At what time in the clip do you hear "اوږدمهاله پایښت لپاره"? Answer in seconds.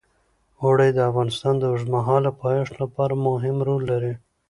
1.71-3.13